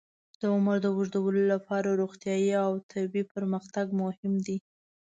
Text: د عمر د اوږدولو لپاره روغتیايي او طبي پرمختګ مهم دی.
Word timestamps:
د 0.39 0.41
عمر 0.55 0.77
د 0.81 0.85
اوږدولو 0.95 1.41
لپاره 1.53 1.97
روغتیايي 2.01 2.53
او 2.65 2.71
طبي 2.91 3.23
پرمختګ 3.33 3.85
مهم 4.01 4.33
دی. 4.45 4.57